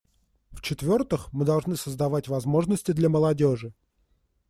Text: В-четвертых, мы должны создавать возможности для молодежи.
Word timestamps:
В-четвертых, 0.53 1.29
мы 1.31 1.45
должны 1.45 1.75
создавать 1.75 2.27
возможности 2.27 2.91
для 2.91 3.07
молодежи. 3.07 3.71